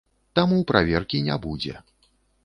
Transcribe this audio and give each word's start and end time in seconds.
Таму 0.37 0.57
праверкі 0.71 1.21
не 1.27 1.35
будзе. 1.43 1.75